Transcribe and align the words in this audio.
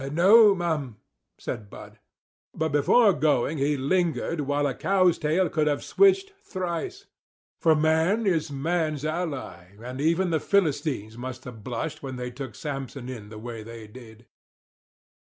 "No, 0.13 0.55
m'm," 0.55 0.97
said 1.37 1.69
Bud. 1.69 1.99
But 2.55 2.69
before 2.71 3.13
going 3.13 3.59
he 3.59 3.77
lingered 3.77 4.41
while 4.41 4.65
a 4.65 4.73
cow's 4.73 5.19
tail 5.19 5.47
could 5.47 5.67
have 5.67 5.83
switched 5.83 6.33
thrice; 6.41 7.05
for 7.59 7.75
man 7.75 8.25
is 8.25 8.49
man's 8.51 9.05
ally; 9.05 9.75
and 9.79 10.01
even 10.01 10.31
the 10.31 10.39
Philistines 10.39 11.19
must 11.19 11.43
have 11.43 11.63
blushed 11.63 12.01
when 12.01 12.15
they 12.15 12.31
took 12.31 12.55
Samson 12.55 13.09
in 13.09 13.29
the 13.29 13.37
way 13.37 13.61
they 13.61 13.85
did. 13.85 14.25